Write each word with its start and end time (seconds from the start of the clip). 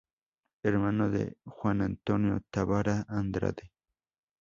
Hermano 0.63 1.11
de 1.11 1.37
Juan 1.45 1.81
Antonio 1.83 2.41
Távara 2.49 3.05
Andrade. 3.07 3.69